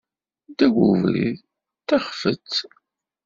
[0.49, 1.39] Ddaw ubrid,
[1.81, 2.51] d taxfet.